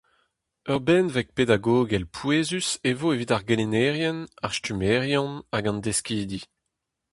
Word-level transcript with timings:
Ur 0.71 0.79
benveg 0.87 1.27
pedagogel 1.37 2.05
pouezus 2.15 2.69
e 2.89 2.91
vo 2.99 3.07
evit 3.15 3.33
ar 3.35 3.43
gelennerien, 3.47 4.19
ar 4.45 4.53
stummerien 4.57 5.31
hag 5.53 5.65
an 5.69 5.79
deskidi. 5.85 6.41